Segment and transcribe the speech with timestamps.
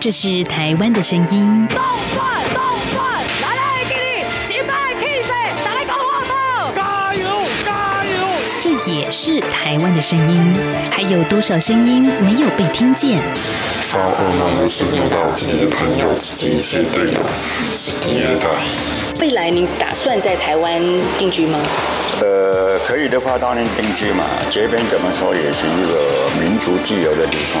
[0.00, 1.66] 这是台湾的声音。
[1.66, 1.76] 动
[2.14, 2.62] 转动
[2.94, 5.32] 转，来来给你击败气势，
[5.64, 6.72] 再来讲话不？
[6.72, 7.26] 加油
[7.64, 8.28] 加油！
[8.60, 10.54] 这也是台湾的声音。
[10.92, 13.20] 还有多少声音没有被听见？
[13.88, 17.18] 发噩梦都是梦到自己的朋友、自己一些队友
[17.74, 18.46] 死敌约待。
[19.20, 20.80] 未来您打算在台湾
[21.18, 21.58] 定居吗？
[22.20, 24.24] 呃，可以的话当然定居嘛。
[24.48, 27.60] 这边怎么说也是一个民族自由的地方。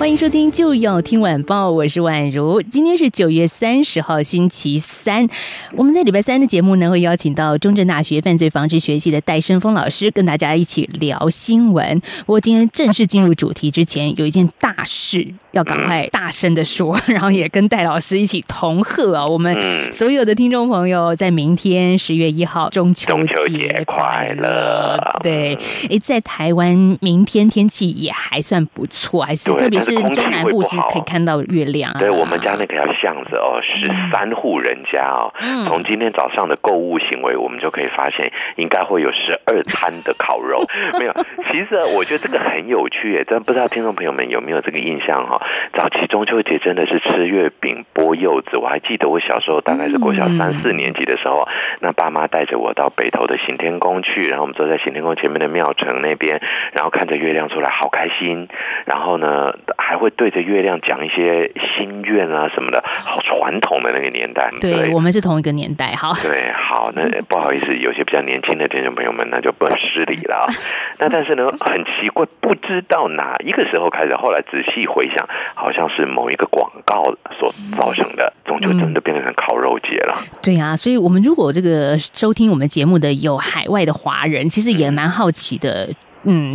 [0.00, 2.62] 欢迎收听就要听晚报，我是宛如。
[2.62, 5.28] 今天是九月三十号，星期三。
[5.76, 12.00] 我们在礼拜三的节目呢，会邀请到中正大学犯罪防治学系的戴生峰老师，跟大家一起聊新闻。
[12.20, 19.26] 不过今天正式进入主题之前，有一件大事要赶快大声的说， 然后也跟戴老师一起同贺啊！
[19.26, 19.56] 我们
[19.92, 24.98] 所有的听众朋友，在明天十月一号中秋节快乐。
[25.22, 25.56] 对，
[25.90, 29.90] 哎，在台湾明天天气也还算不错，还是特别是。
[30.10, 31.92] 中南部是可以看到月亮。
[31.98, 35.32] 对我们家那条巷子哦，十三户人家哦，
[35.68, 40.64] 从今天早上的购物行为，我们就可以发现，应该会有十二餐的烤肉。
[40.98, 41.12] 没有，
[41.52, 45.39] 其实我觉得这个很有趣耶，真不知道听众朋友们有没有这个印象哈？
[45.72, 48.56] 早期中秋节真的是吃月饼、剥柚子。
[48.56, 51.46] 我还记得我小时候大概是国小三四年级的时候，
[51.80, 56.40] 那爸妈带着我到北投的行天宫去，然后我们坐在行天宫前面的庙城那边，
[56.72, 58.48] 然后看着月亮出来，好开心。
[58.86, 59.54] 然后呢？
[59.90, 64.48] 还会对着月亮讲一些心愿啊什么的，好传统的那个年代。
[64.60, 66.14] 对我们是同一个年代，好。
[66.22, 70.46] 对，好，那不好意思，有些比较年轻的听众朋友们，那就不能失礼了。
[71.00, 77.02] 那但是呢，很奇怪，不知道哪一个时候开始，后来仔细回想，好像是某一个广告
[77.36, 80.16] 所造成的，终究真的变成烤肉节了。
[80.40, 85.88] 对啊，所以我们如果这个收听我们节目的有海外的华人，其实也蛮好奇的。
[85.88, 85.94] 嗯，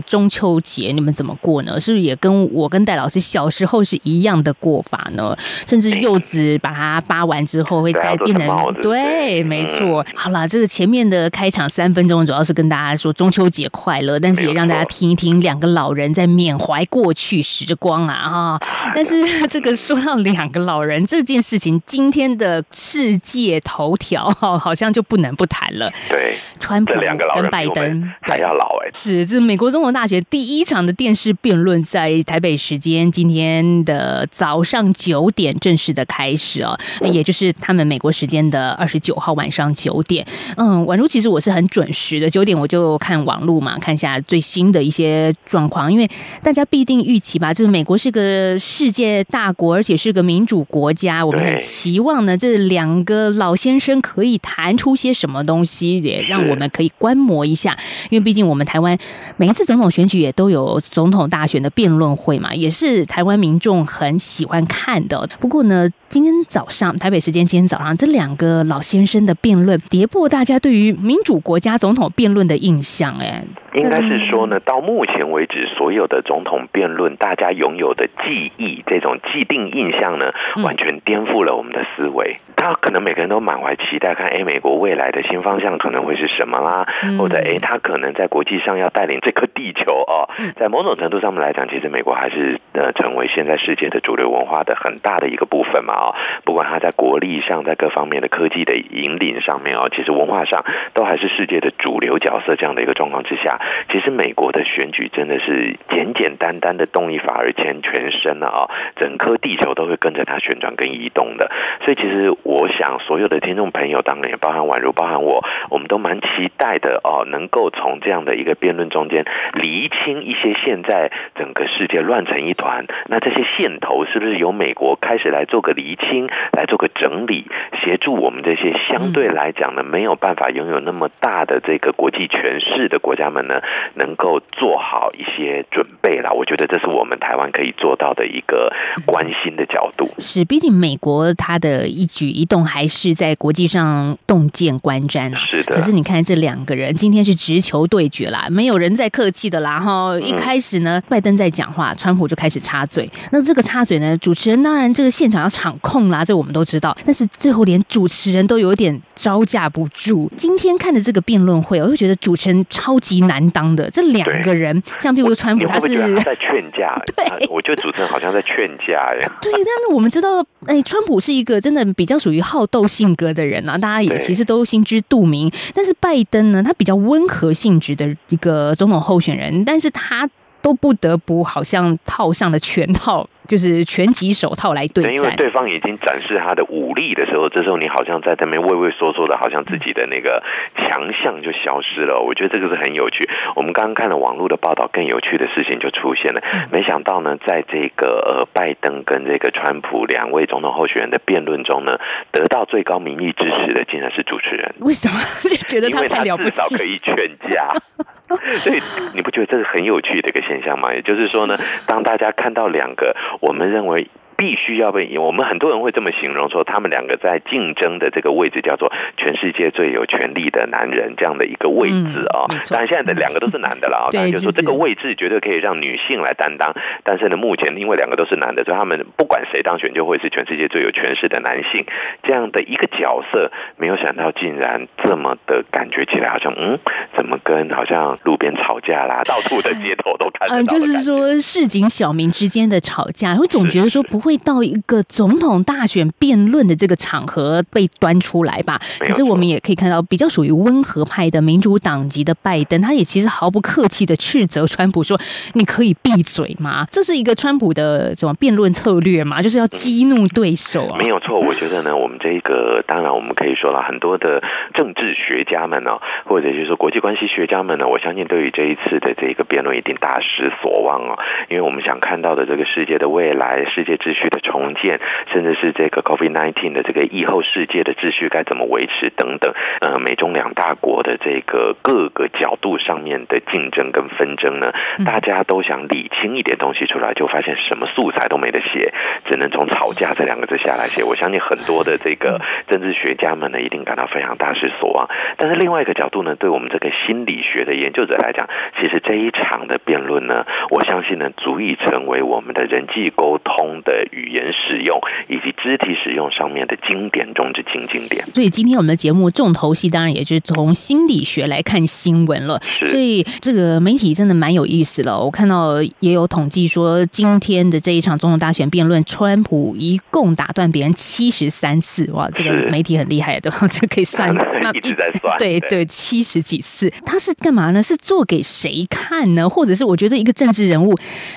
[0.05, 1.79] 中秋节你们怎么过呢？
[1.79, 5.35] 是不是也跟我跟戴老师小时候是一样的过法呢？
[5.65, 10.05] 甚至柚子把它扒完之后会带变成对，没错。
[10.15, 18.59] 好了，这个前面的开场三分钟主要是跟大家说中秋节快乐，但是也让大家听一听两个老人在缅怀过去时光啊哈。
[18.93, 25.91] 但是这个说到两个老人这件事情，今天的世界头条哈好像就不能不谈了。
[26.07, 29.54] 对，川普跟拜登还要老哎，是这美。
[29.55, 36.77] 美国总统大学第一场的电视辩论在台北时间今天的早上九点正式的开始哦，
[37.09, 40.27] 也就是他们美国时间的二十九号晚上九点。
[40.57, 46.05] 嗯，宛如其实我是很准时的，九点我就看网络嘛，看一下最新的一些状况，因为
[46.44, 57.77] 大家必定预期吧，就是美国是个世界大国，而且是个民主国家，我们很期望呢，这两个老先生可以谈出些什么东西，也让我们可以观摩一下，
[58.09, 58.97] 因为毕竟我们台湾。
[59.45, 65.29] 每一次总统选举也都有总统大选的辩论会嘛，也是台湾民众很喜欢看的。
[65.39, 73.17] 不过呢，今天早上台北时间今天早上这两个老先生的辩论，跌破大家对于民主国家总统辩论的印象。
[73.19, 73.43] 哎，
[73.73, 80.31] 应该是说呢，到目前为止，所有的总统辩论，大家拥有的记忆这种既定印象呢，
[80.63, 82.37] 完全颠覆了我们的思维。
[82.55, 86.87] 他可能每个人都满怀期待，看哎，美国未来的新方向可能会是什么啦，
[87.19, 89.33] 或者哎，他可能在国际上要带领这。
[89.35, 102.55] 颗地球哦，在某种程度上面来讲，其实美国还是呃成为现在世界的主流文化的很大的一个部分嘛哦，不管它在国力上，在各方面的科技的引领上面哦，其实文化上都还是世界的主流角色。
[102.55, 103.59] 这样的一个状况之下，
[103.91, 111.51] 其实美国的选举真的是简简单单的动一法而牵全身了啊，整颗地球都会跟着它旋转跟移动的。
[111.81, 119.25] 所以其实我想，所有的听众朋友，当然也包含宛如，包含我，我们都蛮期待的哦，能够从这样的一个辩论中间。
[119.53, 127.45] 厘清一些现在整个世界乱成一团，那这些线头是不是由美国开始来做个理清，来做个整理，
[127.83, 133.61] 协助我们这些相对来讲呢没有办法拥有那么大的这个国际权势的国家们呢，
[133.93, 136.31] 能够做好一些准备啦？
[136.31, 138.73] 我觉得这是我们台湾可以做到的一个
[139.05, 140.09] 关心的角度。
[140.17, 145.39] 是，毕竟美国它的一举一动还是在国际上洞见观瞻啊。
[145.47, 150.17] 是的可是你看这两个人今天是直球对决啦，没有人在客气的啦哈。
[150.19, 153.09] 一开始呢，拜登在讲话，川普就开始插嘴。
[153.31, 156.95] 那这个插嘴呢，主持人当然这个现场要场控啦，这我们都知道。
[157.06, 160.31] 但是最后连主持人都有点招架不住。
[160.36, 163.89] 今天看的这个辩论会，我就觉得主持人超级难当的。
[163.89, 166.95] 这两个人， 像譬如说川普，你会会觉得是他在劝架？
[167.16, 169.30] 对啊我觉得主持人好像在劝架耶。
[169.42, 175.51] 对，但是我们知道，哎，川普是一个真的比较属于好斗性格的人啊，大家也其实都心知肚明。
[175.74, 180.30] 但是拜登呢，他比较温和性质的一个总统候选人，但是他
[180.62, 185.36] 都不得不好像套上了拳套，就是拳击手套来对对，因为战。
[185.36, 190.42] 对方已经展示他的武力的时候，这时候你好像在那边畏畏缩缩的，好像自己的那个
[190.77, 192.19] 强项就消失了。
[192.19, 193.30] 我觉得这个是很有趣。
[193.56, 196.42] 我们刚刚看了网络的报道，更有趣的事情就出现了。
[196.71, 202.00] 没想到呢，在这个呃拜登跟这个川普两位总统候选人的辩论中呢，
[202.31, 204.74] 得到最高民意支持的竟然是主持人。
[204.80, 206.86] 为什么就觉得他太了不起至少可？
[206.86, 207.15] 以劝
[207.50, 207.74] 架，
[208.62, 208.80] 所以
[209.15, 210.94] 你不觉得这是很有趣的一个现象吗？
[210.94, 211.57] 也就是说呢，
[211.88, 214.09] 当大家看到两个我们认为。
[214.37, 226.73] 必须要被我们很多人会这么形容说，他们两个在竞争的这个位置叫做全世界最有权力的男人这样的一个位置啊、当然现在的两个都是男的了啊，对 当然就说这个位置绝对可以让女性来担当。
[227.03, 231.85] 但是呢，目前因为两个都是男的，所以他们不管谁当选，就会是全世界最有权势的男性
[232.23, 233.51] 这样的一个角色。
[233.77, 236.77] 没有想到竟然这么的感觉起来，好像嗯，
[237.15, 240.77] 怎么跟好像路边吵架啦，到处的街头都看得到。
[240.77, 248.81] 就是说市井小民之间的吵架，我总觉得说不会到一个总统大选辩论的这个场合被端出来吧？
[249.00, 255.16] 可是我们也可以看到，比较属于温和派的民主党籍的拜登，他也其实毫不客气的斥责川普说
[255.54, 259.44] ：“你可以闭嘴吗？”这是一个川普的什么辩论策略嘛？
[259.44, 260.98] 就是要激怒对手啊。
[260.98, 264.42] 没有错，我觉得呢，我们这一个当然我们可以说了，很多的
[264.74, 271.19] 政治学家们呢、或者就是说国际关系学家们呢，我相信对于这一次的这个辩论一定大失所望哦，
[271.50, 275.00] 因为我们想看到的这个世界的未来、世界秩序的重建，
[275.31, 284.73] 甚至是这个 COVID-19 的这个疫后世界的秩序该怎么维持等等，呃，美中两大国的这个各个角度上面的竞争跟纷争呢，
[285.06, 288.94] 大家都想理清一点东西出来，就发现什么素材都没得写，
[289.25, 291.03] 只能从吵架这两个字下来写。
[291.03, 295.09] 我相信很多的这个政治学家们呢，一定感到非常大失所望。
[295.38, 298.47] 但是另外一个角度呢，对我们这个心理学的研究者来讲，
[298.79, 308.25] 其实这一场的辩论呢，我相信呢，足以成为我们的人际沟通的语言使用以及肢体使用上面的经典中之经经典。
[308.34, 312.62] 所以今天我们的节目重头戏当然也就是从心理学来看新闻了。
[312.63, 315.18] 是所以这个媒体真的蛮有意思的。
[315.18, 324.28] 我看到也有统计说，今天的这一场总统大选辩论，川普一共打断别人七十三次，哇，这个媒体很厉害的， 这可以算
[324.62, 327.81] 那一直在算对对对，七十几次，他是干嘛呢？
[327.84, 329.48] 是做给谁看呢？
[329.48, 330.96] 或者是我觉得一个政治人物，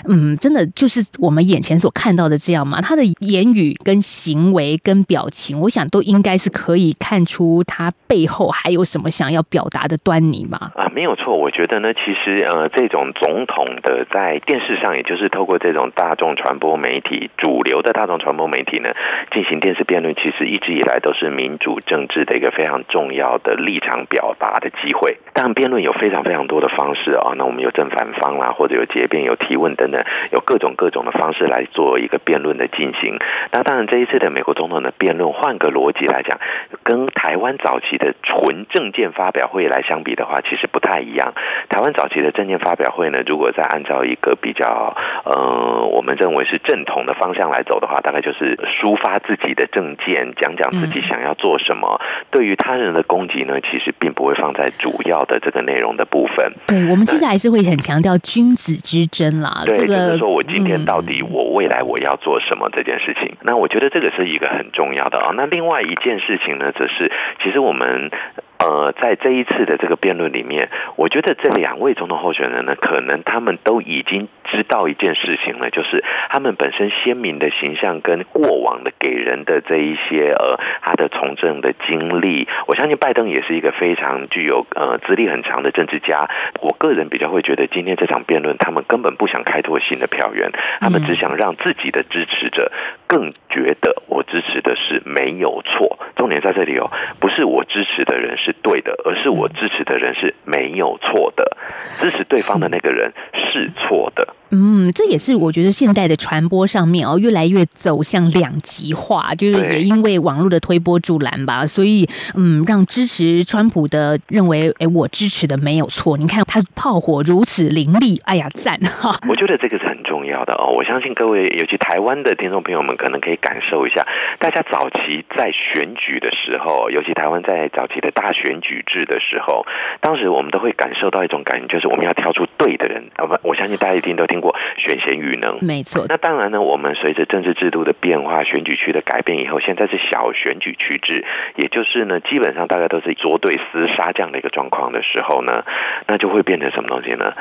[0.09, 2.81] 嗯，真的就是我们眼前所看到的这样吗？
[2.81, 10.73] 他的言语跟行为跟表情，我想都应该是可以看出他背后还有什么想要表达的端倪吧。
[10.75, 11.37] 啊，没有错。
[11.37, 18.91] 我觉得呢，其实呃，这种总统的在电视上，也就是透过这种大众传播媒体、主流的大众传播媒体呢，
[19.33, 25.19] 进行电视辩论，其实一直以来都是民主政治的一个非常重要的立场表达的机会。
[25.35, 30.03] 当然，辩论有非常非常多的方式啊、那我们有正反方啦，或者有结辩、有提问等等，
[30.33, 33.19] 有各种各种的方式来做一个辩论的进行。
[33.53, 36.39] 那当然，这一次的美国总统的辩论，换个逻辑来讲，
[36.83, 41.35] 跟台湾早期的纯政见发表会来相比的话，其实不太一样。
[41.69, 52.01] 台湾早期的政见发表会呢，如果再按照一个比较呃，我们认为是正统的方向来走的话，大概就是抒发自己的政见，讲讲自己想要做什么。
[52.31, 56.53] 对于他人的攻击呢，其实并不会放在主要的这个内容的部分。
[56.67, 59.63] 对我们接下来还是会很强调君子之争啦。
[59.65, 63.37] 对，这个就是说我今天到嗯底我未来我要做什么这件事情。
[63.43, 65.33] 那我觉得这个是一个很重要的啊。
[65.35, 67.11] 那另外一件事情呢，则是
[67.43, 68.11] 其实我们。
[68.59, 86.29] 呃，在这一次的这个辩论里面，我觉得这两位总统候选人呢，可能他们都已经知道一件事情了，就是他们本身鲜明的形象跟过往的给人的这一些呃他的从政的经历，我相信拜登也是一个非常具有呃资历很长的政治家。
[86.61, 90.51] 我个人比较会觉得，今天这场辩论，他们根本不想开拓新的票源，
[90.81, 92.73] 他们只想让自己的支持者
[93.07, 95.99] 更觉得我支持的是没有错。
[96.17, 101.55] 重点在这里哦，不是我支持的人是是对的，而是我支持的人是没有错的，
[102.01, 104.35] 支持对方的那个人是错的。
[104.51, 116.17] 嗯，这也是我觉得现代的传播上面哦，越来越走向两极化，就是也因为网络的推波助澜吧，所以嗯，让支持川普的认为，哎，我支持的没有错。
[116.17, 119.19] 你看他炮火如此凌厉，哎呀，赞哈！
[119.29, 120.73] 我觉得这个是很重要的哦。
[120.75, 124.07] 我相信各位，尤其台湾的听众朋友们，可能可以感受一下，
[124.39, 129.67] 大家早期在选举的时候，尤其台湾在早期的大选举制的时候，
[130.01, 133.05] 当时我们都会感受到一种感觉，就是我们要挑出对的人。
[133.17, 135.59] 啊，不，我相信大家一定都听过选贤与能。
[135.61, 141.25] 没错，那当然呢，我们随着政治制度的变化、选举区的改变以后，现在是小选举区制，
[141.57, 145.65] 也就是呢，基本上大家都是捉对厮杀这样的一个状况的时候呢，
[146.07, 147.33] 那就会变成什么东西呢？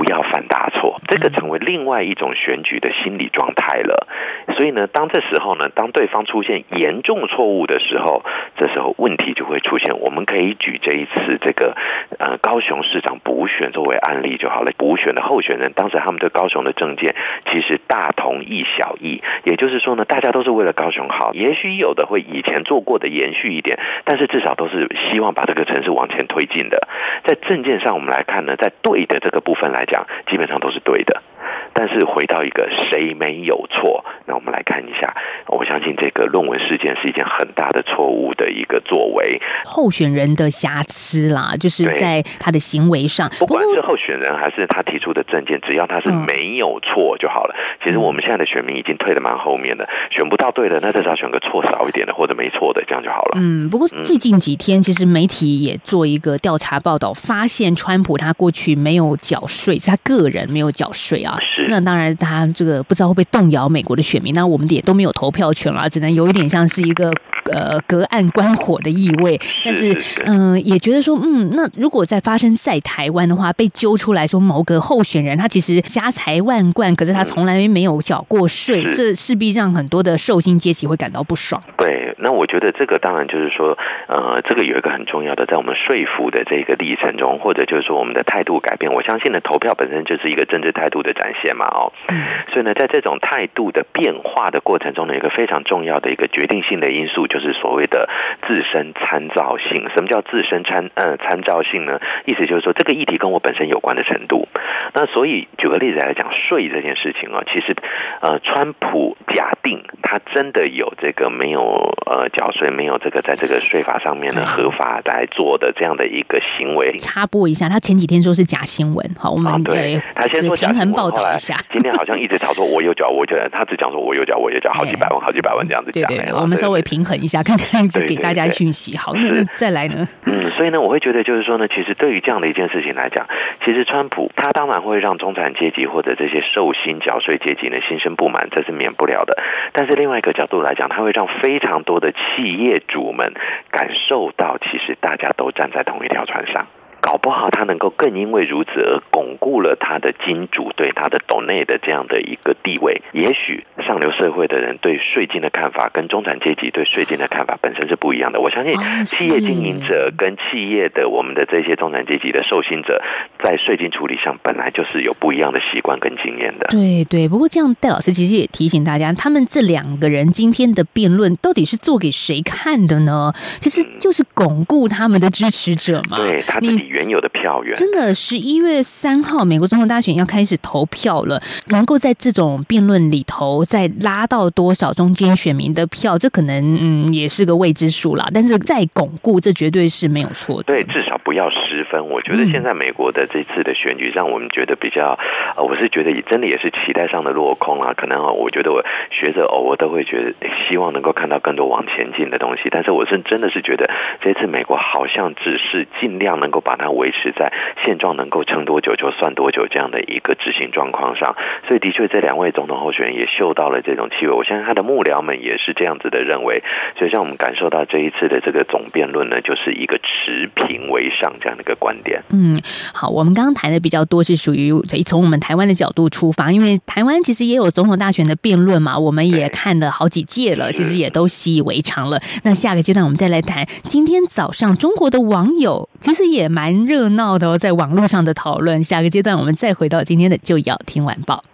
[0.00, 4.08] 不要犯大错，这个成为另外一种选举的心理状态了。
[4.56, 8.24] 所以呢，当这时候呢，当对方出现严重错误的时候，
[8.56, 9.98] 这时候问题就会出现。
[10.00, 11.76] 我们可以举这一次这个
[12.18, 14.72] 呃高雄市长补选作为案例就好了。
[14.78, 17.14] 补选的候选人当时他们对高雄的政见
[17.50, 21.34] 其实大同一小异，也就是说呢，大家都是为了高雄好。
[21.34, 26.88] 也许有的会以前做过的延续一点，但是至少都是希望把这个城市往前推进的。
[27.24, 31.22] 在政见上我们来看呢，在对的这个部分来讲，基本上都是对的。
[31.72, 35.14] 但是回到一个谁没有错，那我们来看一下。
[35.46, 43.28] 我相信这个论文事件是一件很大的错误的一个作为，候选人的瑕疵啦，就是在他的行为上。
[43.38, 47.54] 不管是候选人还是他提出的证件，只要他是嗯没有错就好了。
[47.82, 53.32] 其实我们现在的选民已经退得蛮后面的，选不到对的，那至少选个错少一点的或者没错的，这样就好了。
[53.36, 61.36] 嗯，不过最近几天，其实媒体也做一个调查报道，发现川普他过去没有缴税，是他个人没有缴税啊。
[61.40, 67.12] 是那当然，他这个不知道会不会动摇美国的选民，那我们也都没有投票权了，只能有一点像是一个
[67.52, 69.38] 呃隔岸观火的意味。
[69.64, 81.62] 但是嗯、也觉得说，嗯，那如果再发生在台湾的话，被揪出来说某个候选人他其实家财万贯，可是他从来没有缴过税，这势必让很多的受薪阶级会感到不爽。
[81.76, 83.76] 对，那我觉得这个当然就是说，
[84.08, 92.20] 呃，这个有一个很重要的，在我们说服的这个历程中，或者就是说我们的态度改变，我相信呢，投票本身就是一个政治态度的展现嘛，哦，嗯
[92.52, 98.08] 所以呢，在这种态度的变化的过程中呢，有一个非常重要的一个决定性的因素，就是所谓的
[98.46, 99.88] 自身参照性。
[99.94, 102.00] 什么叫自身参呃参照性呢？
[102.24, 104.48] 意思就是说，这个议题跟我本身有关的程度。
[104.94, 107.74] 那所以举个例子来讲，税这件事情啊，其实
[108.20, 111.60] 呃，川普假定他真的有这个没有
[112.06, 116.96] 呃缴税，没有这个在这个税法上面呢合法来做的这样的一个行为。
[116.98, 121.56] 插播一下，他前几天说是假新闻，好，我们啊，对呃，他先说假平衡报道一下。
[121.68, 126.32] 今天好像一直吵说我有缴，我有缴，他只讲说我有缴，我有缴，好几百万，好几百万这样子对对对。
[126.32, 128.96] 我们稍微平衡一下，看看对给大家对讯息。
[128.96, 130.08] 好，那再来呢？
[130.26, 133.26] 嗯，所以呢，我会觉得就是说呢，其实对于这样的一件事情来讲，
[133.64, 139.38] 其实川普他当然会让中产阶级或者这些受薪缴税阶级呢心生不满，这是免不了的。
[139.72, 143.32] 但是另外一个角度来讲，他会让非常多的企业主们
[143.70, 146.66] 感受到，其实大家都站在同一条船上。
[147.00, 153.00] 搞不好他能够更因为如此而巩固了他的金主对他的斗内的这样的一个地位。
[153.12, 158.40] 也许上流社会的人对税金的看法跟中产阶级对税金的看法本身是不一样的。
[158.40, 163.02] 我相信企业经营者跟企业的我们的这些中产阶级的受薪者，
[163.42, 166.66] 在税金处理上本来就是有不一样的习惯跟经验的。
[166.70, 173.32] 对对，不过这样戴老师其实也提醒大家，他们这两个人今天的辩论到底是做给谁看的呢？
[173.60, 176.18] 其实就是巩固他们的支持者嘛。
[176.18, 188.28] 对他自你己原有的票源，真的，十一月三号美国总统大选要开始投票了，能够在这种辩论里头再拉到多少中间选民的票，这可能嗯也是个未知数啦。
[188.34, 190.64] 但是再巩固，这绝对是没有错的。
[190.64, 192.08] 对，至少不要失分。
[192.08, 195.16] 我觉得嗯现在美国的这次的选举，让我们觉得比较，
[195.56, 197.94] 呃，我是觉得也真的也是期待上的落空啊。
[197.96, 202.68] 可能啊，我觉得我学者偶尔都会觉得，希望能够看到更多往前进的东西。
[202.70, 203.88] 但是我是真的是觉得，
[204.20, 207.52] 这次美国好像只是尽量能够把它维持在
[207.84, 211.36] 现状，能够撑多久就算多久这样的一个执行状况上。
[211.68, 214.32] 所以的确，这两位总统候选人也嗅到了这种气味。
[214.32, 216.62] 我相信他的幕僚们也是这样子的认为。
[216.96, 222.22] 所以，让我们感受到这一次的这个总辩论呢，就是一个持平为上这样的一个观点。
[222.30, 222.60] 嗯，
[222.94, 224.72] 好，我们刚刚谈的比较多是属于
[225.04, 232.18] 从我们台湾的角度出发，因为台湾其实也有总统大选的辩论嘛，我们也看了好几届了，其实也都习以为常了。
[232.44, 238.82] 那下个阶段我们再来谈，今天早上中国的网友其实也蛮热闹的哦，在网络上的讨论。
[238.82, 241.44] 下个阶段我们再回到今天的就要听晚报。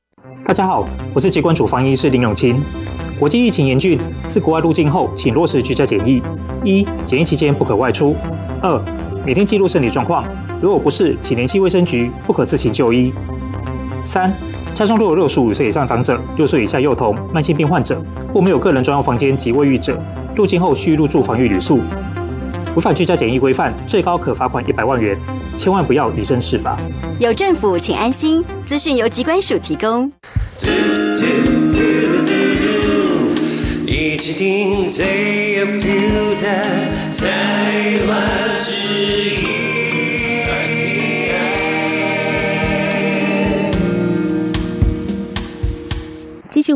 [0.44, 2.62] 大家好，我是疾管处防医师林永清。
[3.18, 6.22] 国际疫情严峻，自国外入境后，请落实居家检疫：
[6.62, 8.14] 一、检疫期间不可外出；
[8.62, 8.80] 二、
[9.24, 10.24] 每天记录身体状况，
[10.62, 13.12] 如果不是，请联系卫生局，不可自行就医；
[14.04, 14.32] 三、
[14.74, 18.00] 家中若有六十五岁以上长者、六岁以下幼童、慢性病患者
[18.32, 20.00] 或没有个人专用房间及卫浴者，
[20.36, 21.80] 入境后需入住防疫旅宿。
[22.76, 25.18] 违反居家检疫规范，最高可罚款一百万元。
[25.56, 26.78] 千万不要以身试法。
[27.18, 28.44] 有政府，请安心。
[28.66, 30.12] 资讯由机关署提供。
[33.86, 36.46] 一起听最有 feel 的
[37.18, 38.25] 台湾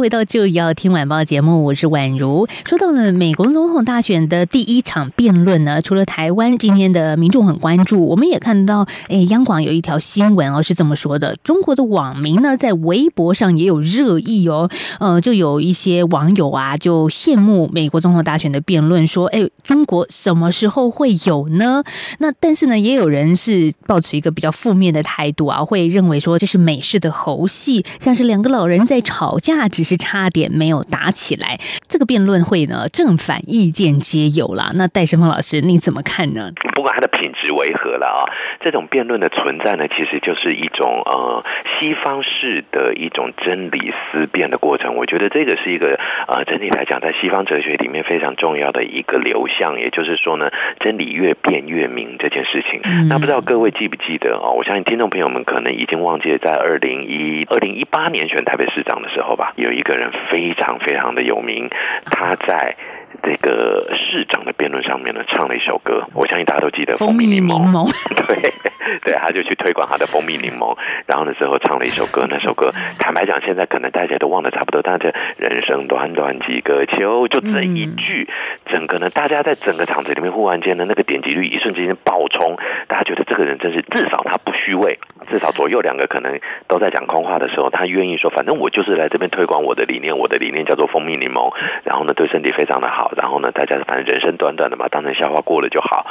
[0.00, 2.49] 回到就要听晚报节目，我是宛如。
[2.64, 21.85] 说到了美国总统大选的第一场辩论呢，除了台湾今天的民众很关注，我们也看到，哎，央广有一条新闻哦，是这么说的：中国的网民呢，在微博上也有热议哦，呃，就有一些网友啊，就羡慕美国总统大选的辩论，说，哎，中国什么时候会有呢？
[22.21, 29.50] 那但是呢，也有人是抱持一个比较负面的态度啊，会认为说这是美式的猴戏，像是两个老人在吵架。
[29.69, 34.70] 只是差点没有打起来，这个辩论会呢，正反意见皆有啦。
[34.75, 36.50] 那戴胜峰老师你怎么看呢？
[36.75, 38.20] 不管它的品质为何了啊，
[38.61, 41.44] 这种辩论的存在呢，其实就是一种呃
[41.78, 44.97] 西方式的一种真理思辨的过程。
[44.97, 49.78] 我觉得这个是一个呃整体来讲，在西方哲学里面非常重要的一个流向。
[49.78, 52.80] 也就是说呢，真理越辩越明这件事情。
[53.09, 54.52] 那不知道各位记不记得哦？
[54.56, 59.52] 我相信听众朋友们可能已经忘记了，在二零一二零一八年选台北市长的时候吧。
[59.56, 61.70] 有一一个人非常非常的有名，
[62.04, 62.76] 他在。
[63.23, 67.71] 这个市长的辩论上面呢，唱了一首歌，我相信大家都记得《蜂蜜柠檬》。
[68.26, 68.52] 对，
[69.02, 70.76] 对，他就去推广他的蜂蜜柠檬，
[71.07, 78.29] 然后呢之后唱了一首歌，那首歌坦白讲，现在可能大家都忘得差不多，但是人生短短几个秋，就这一句，
[78.67, 82.57] 整个呢，大家在整个场子里面忽然间呢那个点击率一瞬间爆冲，
[82.88, 84.99] 大家觉得这个人真是至少他不虚伪，
[85.29, 86.38] 至少左右两个可能
[86.69, 91.52] 都在讲空话的时候，他愿意说，反正我就是来这边推广我的理念，我的理念叫做蜂蜜柠檬，
[91.85, 93.00] 然后呢对身体非常的好。
[93.16, 96.07] 然后呢，大家反正人生短短的嘛，当成笑话过了就好。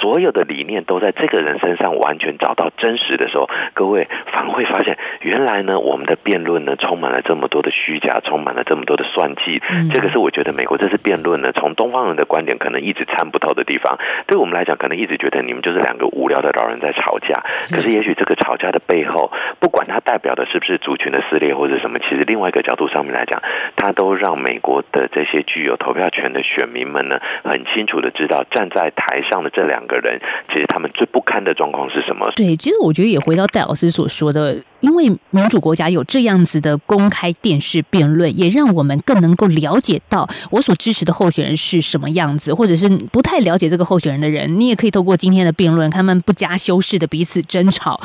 [0.00, 9.62] 所有的理念都在这个人身上完全找到真实的时候，各位反而会发现，原来呢，我们的辩论呢，充满了这么多的虚假，充满了这么多的算计。
[9.92, 13.98] 这个是我觉得美国这次辩论呢，从东方人的观点可能一直参不透的地方。
[14.26, 17.42] 对我们来讲，可能一直觉得你们就是两个无聊的老人在吵架。
[17.70, 23.42] 可是也许这个吵架的背后，不管它代表的是不是族群的撕裂或者什么，其实另外一个角度上面来讲，
[23.76, 26.44] 它都让美国的这些具有投票权的。
[26.44, 30.20] 选民们呢，很清楚的知道站在台上的这两个人，
[30.52, 32.30] 其实他们最不堪的状况是什么？
[32.36, 34.62] 对，其实我觉得也回到戴老师所说的。
[34.80, 47.98] 因为民主国家有这样子的公开电视辩论，也让我们更能够了解到我所支持的候选人是什么样子，或者是不太了解这个候选人的人，你也可以透过今天的辩论，他们不加修饰的彼此争吵，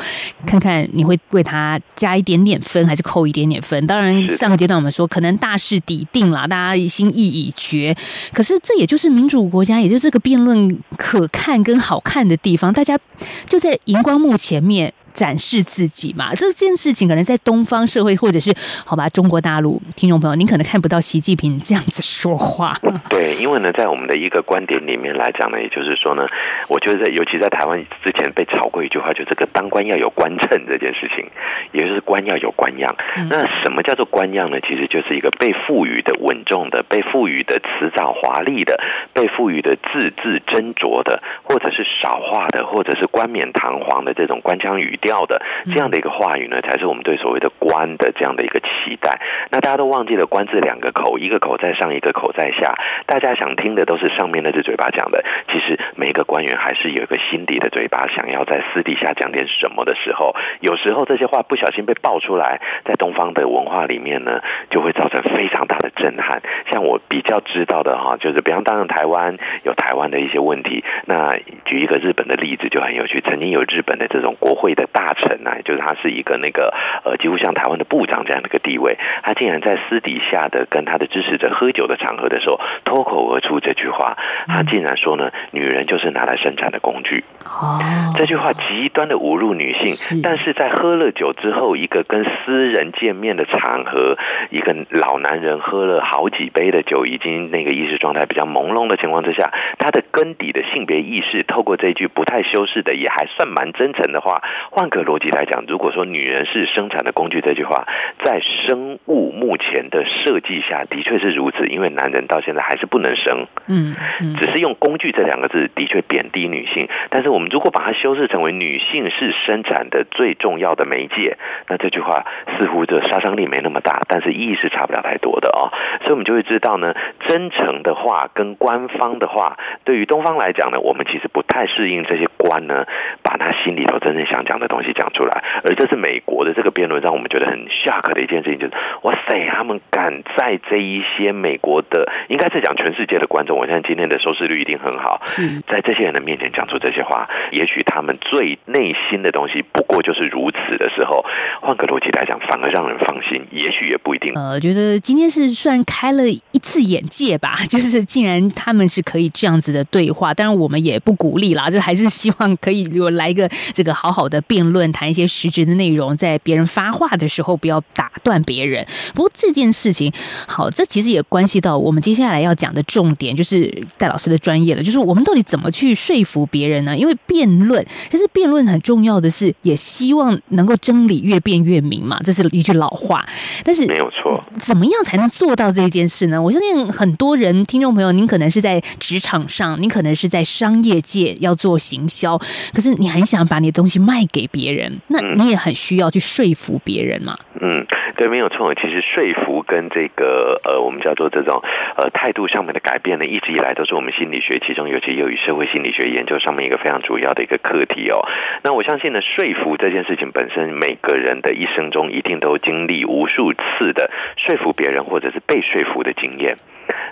[0.46, 3.86] 看看你会为他加一点点分，还是扣一点点分。
[3.86, 7.94] 当然，上个阶段我们说可能大势已定了，大家心意已决，
[8.32, 12.98] 可是这也就是民主国家，也就是这个辩论可看跟好看的地方，大家
[13.46, 14.92] 就在荧光幕前面。
[15.12, 22.76] 展示自己嘛，这件事情可能在东方社会，或者是好吧，中国大陆听众朋友，您可能看不到习近平这样子说话。
[23.08, 26.26] 对，因为呢，在我们的一个观点里面来讲呢，也就是说呢，
[26.68, 31.26] 我觉得在尤其在台湾之前被炒过一句话，就这个当官要有官称这件事情，
[31.72, 32.94] 也就是官要有官样。
[33.28, 34.60] 那什么叫做官样呢？
[34.60, 38.78] 其实就是一个被赋予的稳重的、被赋予的辞藻华丽的、
[39.12, 44.98] 被赋予的字字斟酌的，或者是少话的，或者是冠冕堂皇的这种官腔语。
[45.00, 49.20] 调的这样的一个话语呢，才是我们对所谓的官的这样的一个期待。
[49.50, 52.74] 那大家都忘记了官字两个口，一个口在上，一个口在下。
[53.06, 55.24] 大家想听的都是上面那只嘴巴讲的。
[55.48, 66.42] 其实每一个官员还是有一个心底的嘴巴，想要在私底下讲点什么的时候，有时候这些话不小心被爆出来，在东方的文化里面呢，就会造成非常大的震撼。
[66.70, 70.84] 像我比较知道的哈，就是比方当然台湾有台湾的一些问题。
[71.06, 74.88] 那举一个日本的例子就很有趣，曾经有日本的这种国会的。
[74.92, 76.74] 大臣呢，就是他是一个那个
[77.04, 78.98] 呃，几乎像台湾的部长这样的一个地位。
[79.22, 84.16] 他竟然在私底下的跟他的支持者喝酒的场合的时候，脱口而出这句话。
[84.46, 87.24] 他竟然说呢，女人就是拿来生产的工具。
[87.44, 87.80] 哦，
[88.18, 90.20] 这句话极端的侮辱女性。
[90.22, 94.16] 但是在喝了酒之后，一个跟私人见面的场合，
[94.50, 104.42] 一个老男人喝了好几杯的酒，已经那个意识状态比较朦胧的情况之下，他的根底的性别意识，透过这句不太修饰的也还算蛮真诚的话。
[104.80, 107.86] 换个逻辑来讲，如果说女人是生产的工具这句话，
[108.24, 113.46] 在生物目前的设计下的确是如此，因为男人到现在还是不能生。
[113.66, 113.94] 嗯
[114.38, 121.36] 只是用工具这两个字的确贬低女性，但是我们如果把它修饰成为女性是生产的最重要的媒介，
[121.68, 122.24] 那这句话
[122.56, 125.68] 似乎这杀伤力没那么大，但是意义是差不了太多的哦。
[126.00, 126.94] 所以我们就会知道呢，
[127.28, 132.86] 真诚的话跟官方的话，对于东方来讲呢，我们其实不太适应这些官呢，
[133.22, 135.44] 把他心里头真正想讲的东西讲出来。
[135.64, 145.20] 而这是美国的这个辩论，让我们觉得很 shock 的一件事情，就是哇塞，他们敢在这一些美国的，应该是讲全世界的观众，我相信今天的收视率一定很好，
[145.68, 151.24] 在这些人的面前讲出这些话，也许他们最内心的东西不过就是如此的时候，
[151.60, 154.32] 换个逻辑来讲，反而让人放心，也许也不一定。
[154.34, 168.86] 呃，觉得今天是算开了一次眼界吧， 就是竟然他们是可以这样子的对话，当然我们也不鼓励啦，就还是希望可以有来一个这个好好的辩论，谈一些实质的内容，在别人发话的时候不要打断别人。
[169.14, 170.12] 不过这件事情，
[170.46, 176.96] 好，这其实也关系到我们接下来要讲的重点，就是戴老师的专业了，就是我们到底怎么去说服别人呢？
[176.96, 183.26] 因为辩论，其实辩论很重要的是，也希望能够真理越辩越明嘛，这是一句老话。
[183.64, 186.40] 但是没有错，怎么样才能做到这件事呢？
[186.40, 192.38] 我相信很多人，听众朋友，您可能是在职场上，您可能是在商业界要做行销，
[192.72, 197.36] 可是你很想把你的东西卖给别人，那你也很需要去说服别人嘛。
[197.60, 197.86] 嗯，
[198.16, 198.74] 对，没有错。
[198.74, 201.62] 其实说服跟这个呃，我们叫做这种
[201.96, 208.26] 呃态度上面的改变呢，一直以来都是我们心理学其中尤其由于社会心理学研究上面一个非常主要的一个课题哦。
[208.62, 216.56] 那我相信呢，说服这件事情本身，每个人的一生中一定都经历无数次的说服别人或者是被说服的经验。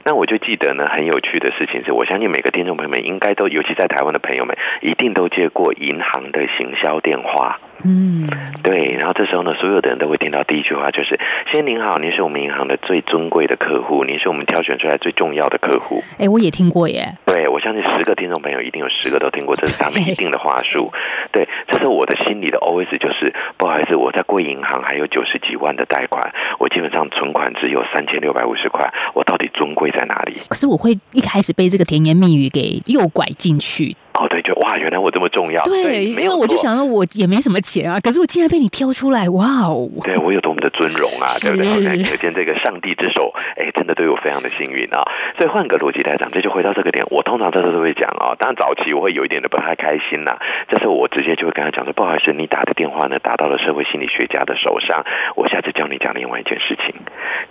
[0.04, 7.58] 那我就记得呢，很有趣的事情是，我相信每个听众朋友们应该都，尤其在台湾的朋友们，一定都接过银行的行销电话。
[7.84, 8.26] 嗯，
[8.62, 11.18] 对，然后这时候呢，所有的人都会听到第一句话就是
[11.50, 17.14] ：“先生您好，您是我们银行的最尊贵的客户，您是我们挑选出来最重要的客户。”哎，我也听过耶。
[17.24, 20.92] 对，我相信十个听众朋友一定有十个都听过，这是他们一定的话术。
[21.30, 30.38] 对，这时候我的心里的 OS 就是：不好意思，我在贵银行还有九十几万的贷款，我基本上存款只有三千六百五十块，我到底尊贵在哪里？
[30.48, 33.94] 可是我会一开始被这个甜言蜜语给诱拐进去。
[34.18, 35.62] 哦，对，就哇，原来我这么重要。
[35.64, 39.88] 对，因为我就想说，我也没什么钱啊，可是我竟然被你挑出来，哇哦！
[40.02, 42.02] 对我有多么的尊荣啊，对不对？
[42.02, 45.04] 可见这个上帝之手，哎，真的对我非常的幸运啊。
[45.38, 50.36] 所以换个逻辑来讲，这就回到这个点，我通常这时候都会讲啊，当然早期我会有一点的不太开心呐。
[50.68, 55.04] 这时候我直接就会跟他讲说，不好意思，你打的电话呢打到了社会心理学家的手上，
[55.36, 56.94] 我下次教你讲另外一件事情，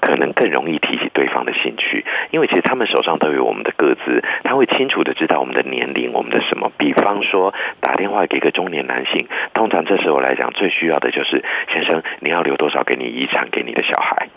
[0.02, 7.18] 可能更容易提起对方的兴趣，因为其实他们手上都有我们的个资，他会清楚的知道我们的年龄，我们的什比方。
[7.28, 14.30] 说打电话给一个中年男性，通常这时候来讲，最需要的就是先生，你要留多少给你遗产给你的小孩。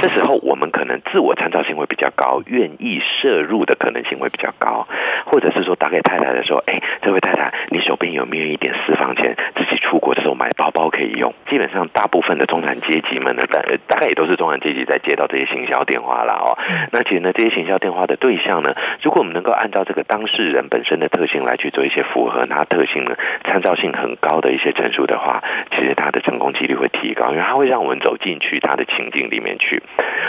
[0.00, 4.86] 这时候我们可能自我参照性会比较高，愿意摄入的可能性会比较高，
[5.26, 11.34] 或者是说打给太太的时候，哎，这位太太，你手边有没有一点私房钱，自己出国的时候买包包可以用？
[11.48, 16.56] 基本上大部分的中产阶级们呢，大大概也都是中产阶级在接到这些行销电话了哦。
[16.92, 29.65] 那其实呢，这些行销电话的对象呢，如果我们能够按照这个当事人本身的特性来去做一些符合他特性呢，参照性很高的一些陈述的话，其实他的成功几率会提高，因为他会让我们走进去他的情境里面去。
[29.66, 29.82] 去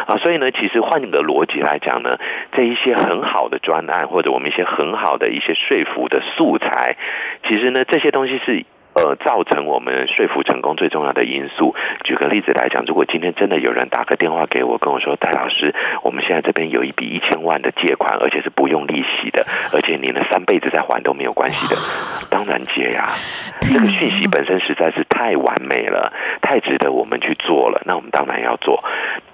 [0.08, 2.17] 啊，所以呢，其实换个逻辑来讲呢，
[2.52, 6.95] 这一些很好的专案，或者我们一些很好的一些说服的素材，
[7.47, 8.65] 其实呢，这些东西是。
[8.97, 11.76] 呃，造成我们说服成功最重要的因素。
[12.04, 21.80] 举个例子来讲，如果今天真的有人打个电话给我，跟我说：“戴老师，我们现在这边有一笔一千万的借款，而且是不用利息的，而且你呢三辈子再还都没有关系的。”
[22.32, 23.10] 当然接呀！
[23.62, 27.80] 这个讯息本身实在是太完美了，太值得我们去做了。
[27.86, 28.84] 那我们当然要做。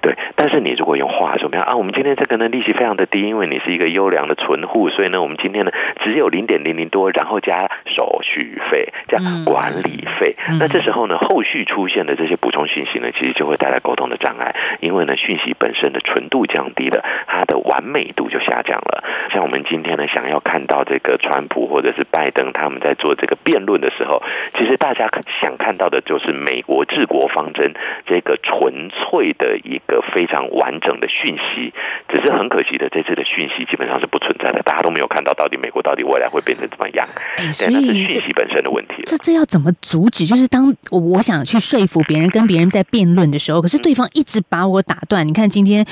[0.03, 1.75] 对，但是你如果用话怎么样啊？
[1.75, 9.17] 我们今天这个呢利息非常的低，因为你是一个优良的存户，所以呢，我们今天呢只有零点零零多，然后加手续费，加。
[9.45, 19.03] 管理费，那这时候呢，后续出现的这些补充信息呢，其实就会带来沟通的障碍，因为呢，讯息本身的纯度降低了，它的完美度就下降了。
[19.31, 24.21] 像我们今天呢，想要看到这个川普或者是拜登他们在做这个辩论的时候，
[24.57, 25.09] 其实大家
[25.41, 27.73] 想看到的就是美国治国方针
[28.05, 31.73] 这个纯粹的一个非常完整的讯息。
[32.09, 37.07] 只是很可惜的，这次的讯息基本上是不存在的，大家都没有看到到底美国到底未来会变成怎么样。
[37.37, 39.03] 对，那是讯息本身的问题。
[39.05, 39.43] 这这要。
[39.53, 40.25] 怎么阻止？
[40.25, 45.27] 就是当我我想去说服别人，跟别人在辩论的时候，可是对方一直把我打断。
[45.27, 45.85] 你看今天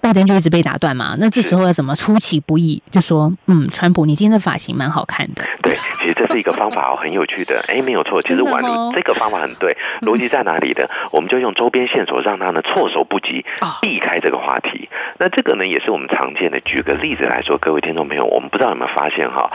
[0.00, 2.82] 拜登就一直被打断嘛，那这时候要怎么出其不意？
[2.90, 7.62] 就说：“嗯，川普，你今天的发型蛮好看的。”对，其实这是一个方法哦，很有趣的。
[7.68, 10.88] 哎，没有错，其实宛如这个方法很对，逻辑在哪里的？
[11.10, 13.41] 我们就用周边线索让他呢措手不及，
[13.80, 14.88] 避开这个话题。
[15.18, 16.60] 那这个呢，也是我们常见的。
[16.60, 19.50] 举个例子来说，各位听众朋友，我们不知道有没有发现哈？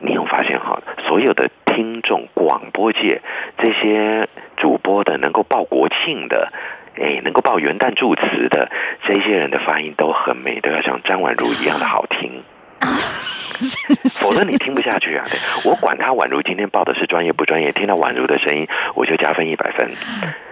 [0.00, 0.80] 你有发现哈？
[1.06, 3.20] 所有的听众，广播界
[3.58, 6.52] 这些主播的，能够报国庆的。
[6.96, 8.70] 哎，能够报元旦祝词的
[9.02, 12.44] 这些人的发音都很美，都要像张婉如一样的好听，
[14.10, 15.24] 否则你听不下去啊！
[15.28, 15.38] 对
[15.70, 19.90] 我管他宛如今天报的是专业不专业，听到宛如的声音，我就加分一百分。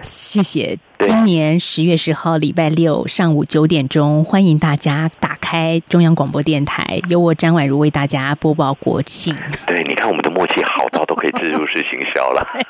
[0.01, 0.77] 谢谢。
[0.99, 9.35] 今年十月十号礼拜六上午九点钟，欢迎大家打开中央广播电台，由我张宛如为大家播报国庆。
[9.67, 12.47] 对，你看我们的默契好到都可以自入式行销了。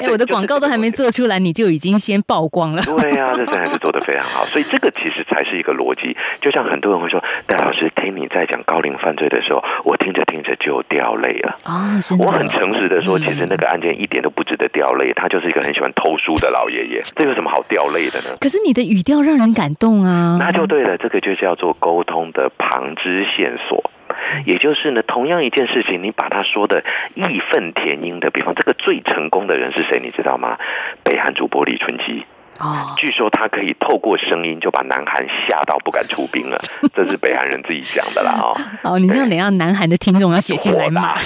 [0.00, 2.82] 哎，我的广告都还没做出来，你就已经先曝光了。
[2.82, 4.44] 对呀，这真的是做的非常好。
[4.44, 6.14] 所以这个其实才是一个逻辑。
[6.42, 11.56] 就像很多人会说，戴老师听你在讲高龄犯罪的时候，我听着听着就掉泪了。
[11.64, 17.00] 啊，我很诚实的说，其实那个案件一点都不值得掉泪，他就是一个很喜欢偷书的老爷爷。
[17.16, 18.36] 这有什么好掉泪的呢？
[18.40, 20.36] 可是你的语调让人感动啊！
[20.38, 23.90] 那就对了，这个就叫做沟通的旁支线索。
[24.44, 26.82] 也就是呢，同样一件事情，你把它说的
[27.14, 30.00] 义愤填膺的，比方这个最成功的人是谁？
[30.02, 30.58] 你知道吗？
[31.04, 32.24] 北韩主播李春基。
[32.60, 36.58] 哦，据说他可以透过声音就把南韩吓到不敢出兵了，
[36.92, 38.56] 这是北韩人自己讲的啦哦。
[38.82, 41.18] 哦，你这样等下南韩的听众要写信来骂啊？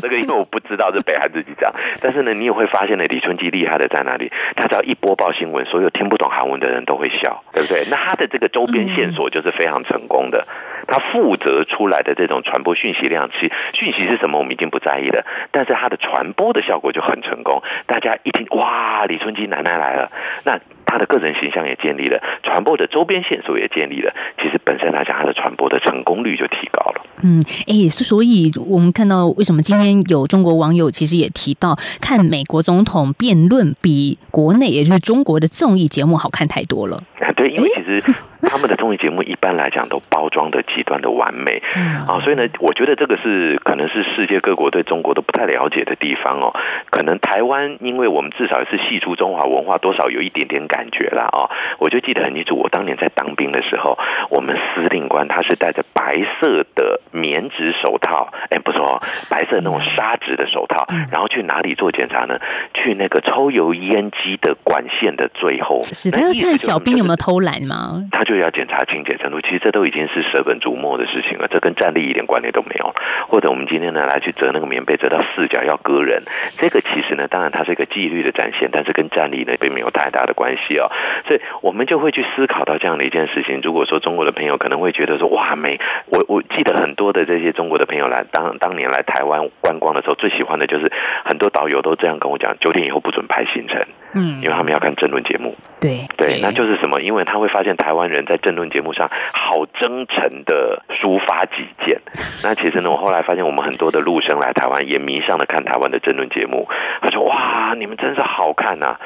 [0.00, 4.30] 这 个因为我不知道是北韩自己讲，但是呢，你也会发现呢，李春基厉害的在哪里？
[4.56, 7.84] 他只要一播报新闻，所有听不懂韩文的人都会笑，对不对？
[7.90, 10.46] 那他的这个周边线索就是非常成功的。
[10.86, 17.62] 他负责出来的这种传播讯息量，其讯息是什么我们已经不在意了，但是他的传播的效果就很成功。
[17.86, 20.10] 大家一听，哇，李春基奶奶来了，
[20.44, 24.12] 那他的个人形象也建立了，传播的周边线索也建立了。
[24.40, 27.02] 其实本身来讲，他的传播的成功率就提高了。
[27.22, 37.02] 嗯，哎，所以我们看到为什么今天有中国网友其实也提到，看美国总统辩论比国内也就是中国的综艺节目好看太多了。
[37.36, 38.14] 对，因为其实。
[38.44, 41.62] 他们的综艺节目一般来讲都包装的极端的完美，
[42.08, 46.52] 啊，所以呢，我觉得这个是可能是世界各国对中国都不太了解的地方哦。
[46.90, 51.28] 可能台湾，因为我们至少是系出中华文化，多少有一点点感觉啦。
[51.30, 51.48] 啊。
[51.78, 53.96] 我就记得很清楚，我当年在当兵的时候，
[54.28, 62.36] 我们司令官他是戴着白色的棉质手套，哎，不错，白色那种纱质的手套，然后去哪里做检查呢？
[62.74, 65.80] 去那个抽油烟机的管线的最后。
[65.84, 68.04] 是他要看小兵有没有偷懒吗？
[68.10, 68.32] 他就。
[68.42, 72.92] 要检查清洁程度，其实这都已经是舍本逐末的事情了，这跟战力一点关联都没有。
[73.28, 76.24] 或者我们今天呢来去折那个棉被，折到四角要割人，
[76.56, 80.90] 这个其实呢，当然它是一个纪律的展现，但是跟战力呢并没有太大的关系哦。
[81.28, 83.60] 所以我们就会去思考到这样的一件事情。
[83.62, 90.90] 如果说中国的朋友可能会觉得说，哇，没我我记得很多的这些中国的朋友来当当年来台湾观光的时候，最喜欢的就是
[91.24, 95.54] 很多导游都这样跟我讲，九点以后不准排行程，嗯，因为他们要看争论节目。
[95.80, 97.00] 对对，那就是什么？
[97.00, 102.00] 因为他会发现台湾人在争论节目上好真诚的抒发己见。
[102.44, 106.68] 那其实呢，我后来发现我们很多的陆生来台湾也迷上了看台湾的争论节目。
[107.00, 108.96] 他说：“哇，你们真是好看呐！”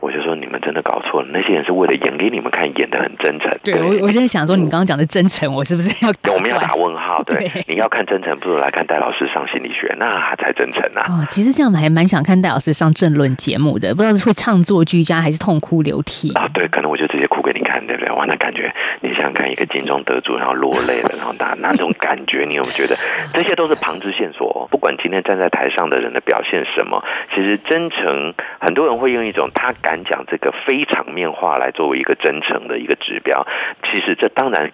[0.00, 3.50] 我就说你们真的搞错了，那些人是为了演给你们看，演的很真诚。
[3.64, 6.12] 对我，我在想说，你刚刚讲的真诚，我是不是要？
[6.34, 7.22] 我们要打问号。
[7.26, 11.06] 对，你要看真诚，不如来看戴老师上心理学，那才真诚啊！
[11.08, 16.48] 哦，其实这样还蛮想看戴老师上政论节目的，不知道是会唱作居家，还是痛哭流涕啊？
[16.52, 18.14] 对，可能我就直接哭给你看，对不对？
[18.14, 22.96] 哇，那感觉你想想看，一个金钟得主，然后落泪了，然后那那种感觉，你有没有觉得
[23.32, 24.68] 这些都是旁支线索？
[24.70, 27.02] 不管今天站在台上的人的表现什么，
[27.34, 30.52] 其实真诚，很多人会用一种他敢讲这个。
[30.66, 33.46] 非场面话来作为一个真诚的一个指标，
[33.84, 34.72] 其实这当然。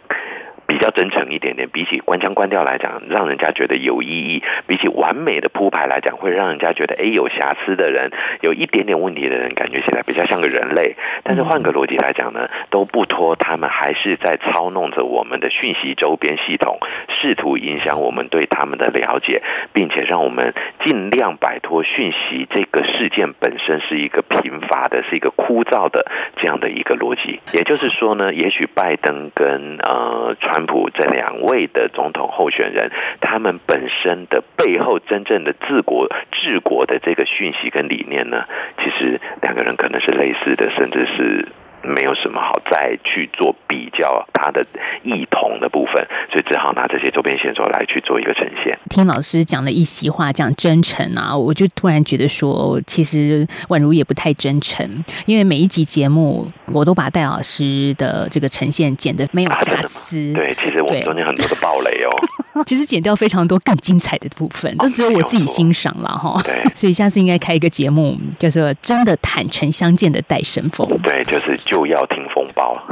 [0.73, 10.97] 比较真诚一点点，比起关腔关调来讲，让人家觉得有意义；比起完美的铺排来讲，会让人家觉得哎有瑕疵的人，有一点点问题的人，感觉起来比较像个人类。
[11.25, 16.79] 但是换个逻辑来讲呢，都不脱他们还是在操弄着我们的讯息周边系统，
[17.21, 19.43] 试图影响我们对他们的了解，
[19.75, 27.41] 并且让我们尽量摆脱讯息这个事件本身是一个贫乏的、是一个枯燥的这样的一个逻辑。
[27.53, 30.62] 也就是说呢，也许拜登跟呃川。
[30.95, 38.45] 这两位的总统候选人，他们本身的背后真正的治国治国的这个讯息跟理念呢，
[38.79, 41.49] 其实两个人可能是类似的，甚至是
[41.83, 44.65] 没有什么好再去做比较它的
[45.03, 48.79] 异同的部分，所以只好拿这些周边线索来去做一个呈现。
[48.91, 60.33] 听老师讲了一席话，讲真诚啊，我就突然觉得说，其实宛如也不太真诚，因为每一集节目我都把戴老师的这个呈现剪得没有瑕疵。
[60.33, 62.11] 对，其实我们中间很多的暴雷哦，
[62.67, 66.41] 其实剪掉非常多更精彩的部分，都只有我自己欣赏了哈。
[66.45, 70.89] 对，所以下次应该开一个节目，叫做“真的坦诚相见的戴神风”。
[71.03, 72.77] 对，就是就要听风暴。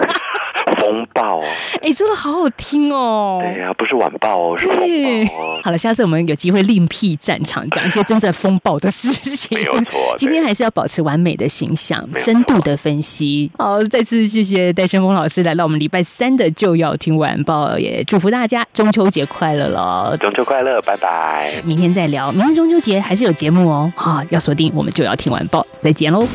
[0.78, 1.44] 风暴哦，
[1.82, 3.40] 哎，真的好好听哦。
[3.42, 4.76] 对呀，不是晚报哦，是风
[5.26, 5.62] 暴。
[5.62, 9.58] 好了，下次我们有机会另辟战场，讲一些真正风暴的事情。
[9.58, 13.50] 没有错，今天还是要保持完美的形象，深度的分析。
[13.58, 20.16] 好，再次谢谢戴胜峰老师来到我们礼拜三的就要听晚报，也祝福大家中秋节快乐了。
[20.18, 21.52] 中秋快乐，拜拜。
[21.64, 23.92] 明天再聊，明天中秋节还是有节目哦。
[23.96, 26.26] 好，要锁定我们就要听晚报，再见喽。